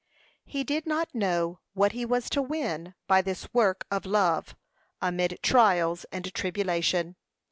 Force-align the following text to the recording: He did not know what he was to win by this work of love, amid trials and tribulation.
He 0.45 0.63
did 0.63 0.87
not 0.87 1.13
know 1.13 1.59
what 1.75 1.91
he 1.91 2.05
was 2.05 2.27
to 2.31 2.41
win 2.41 2.95
by 3.05 3.21
this 3.21 3.47
work 3.53 3.85
of 3.91 4.03
love, 4.07 4.55
amid 4.99 5.37
trials 5.43 6.07
and 6.11 6.33
tribulation. 6.33 7.17